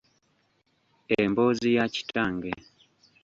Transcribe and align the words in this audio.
Emboozi 1.19 1.69
ya 1.77 1.85
kitange. 1.93 2.51